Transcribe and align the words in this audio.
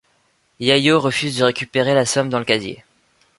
Yayo 0.59 0.99
refuse 0.99 1.37
de 1.37 1.43
récupérer 1.43 1.93
la 1.93 2.07
somme 2.07 2.29
dans 2.29 2.39
le 2.39 2.45
casier. 2.45 2.83